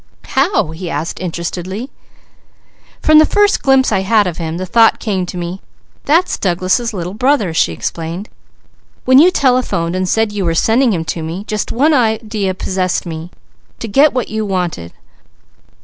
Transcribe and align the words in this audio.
"How?" 0.29 0.71
he 0.71 0.89
asked 0.89 1.19
interestedly. 1.19 1.91
"From 3.03 3.19
the 3.19 3.25
first 3.27 3.61
glimpse 3.61 3.91
I 3.91 3.99
had 3.99 4.25
of 4.25 4.37
him, 4.37 4.57
the 4.57 4.65
thought 4.65 4.97
came 4.99 5.27
to 5.27 5.37
me, 5.37 5.61
'That's 6.05 6.39
Douglas' 6.39 6.91
Little 6.91 7.13
Brother'" 7.13 7.53
she 7.53 7.71
explained. 7.71 8.27
"When 9.05 9.19
you 9.19 9.29
telephoned 9.29 9.95
and 9.95 10.09
said 10.09 10.31
you 10.31 10.43
were 10.43 10.55
sending 10.55 10.91
him 10.91 11.05
to 11.05 11.21
me, 11.21 11.43
just 11.43 11.71
one 11.71 11.93
idea 11.93 12.55
possessed 12.55 13.05
me: 13.05 13.29
to 13.77 13.87
get 13.87 14.11
what 14.11 14.27
you 14.29 14.43
wanted. 14.43 14.91